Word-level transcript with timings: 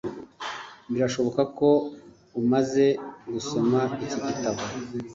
Birashoboka 0.91 1.41
ko 1.57 1.69
umaze 2.41 2.85
gusoma 3.33 3.79
iki 4.05 4.19
gitabo 4.27 4.61